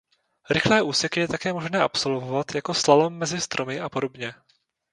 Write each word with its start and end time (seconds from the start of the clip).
Rychlé 0.55 0.77
úseky 0.81 1.19
je 1.19 1.27
také 1.27 1.53
možné 1.53 1.81
absolvovat 1.81 2.55
jako 2.55 2.73
slalom 2.73 3.13
mezi 3.17 3.41
stromy 3.41 3.79
a 3.79 3.89
podobně. 3.89 4.33